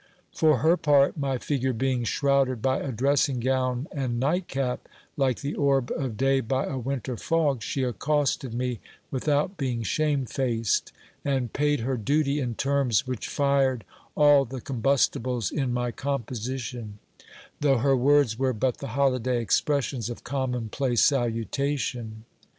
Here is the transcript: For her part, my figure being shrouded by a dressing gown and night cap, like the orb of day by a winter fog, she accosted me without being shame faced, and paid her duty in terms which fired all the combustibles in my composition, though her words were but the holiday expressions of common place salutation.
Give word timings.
For 0.33 0.57
her 0.65 0.77
part, 0.77 1.15
my 1.15 1.37
figure 1.37 1.73
being 1.73 2.05
shrouded 2.05 2.59
by 2.59 2.79
a 2.79 2.91
dressing 2.91 3.39
gown 3.39 3.87
and 3.91 4.19
night 4.19 4.47
cap, 4.47 4.89
like 5.15 5.41
the 5.41 5.53
orb 5.53 5.91
of 5.91 6.17
day 6.17 6.39
by 6.41 6.65
a 6.65 6.79
winter 6.79 7.15
fog, 7.15 7.61
she 7.61 7.83
accosted 7.83 8.51
me 8.51 8.79
without 9.11 9.57
being 9.57 9.83
shame 9.83 10.25
faced, 10.25 10.91
and 11.23 11.53
paid 11.53 11.81
her 11.81 11.97
duty 11.97 12.39
in 12.39 12.55
terms 12.55 13.05
which 13.05 13.27
fired 13.27 13.85
all 14.17 14.43
the 14.43 14.59
combustibles 14.59 15.51
in 15.51 15.71
my 15.71 15.91
composition, 15.91 16.97
though 17.59 17.77
her 17.77 17.95
words 17.95 18.39
were 18.39 18.53
but 18.53 18.77
the 18.79 18.87
holiday 18.97 19.39
expressions 19.39 20.09
of 20.09 20.23
common 20.23 20.69
place 20.69 21.03
salutation. 21.03 22.25